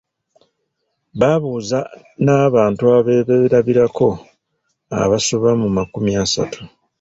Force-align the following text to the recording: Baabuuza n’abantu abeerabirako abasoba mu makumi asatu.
Baabuuza 1.19 1.79
n’abantu 2.25 2.83
abeerabirako 2.97 4.07
abasoba 5.03 5.49
mu 5.61 5.69
makumi 5.77 6.11
asatu. 6.25 6.59